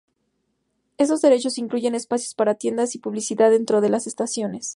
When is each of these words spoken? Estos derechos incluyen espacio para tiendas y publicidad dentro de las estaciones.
Estos 0.97 1.21
derechos 1.21 1.59
incluyen 1.59 1.93
espacio 1.93 2.31
para 2.35 2.55
tiendas 2.55 2.95
y 2.95 2.97
publicidad 2.97 3.51
dentro 3.51 3.81
de 3.81 3.89
las 3.89 4.07
estaciones. 4.07 4.69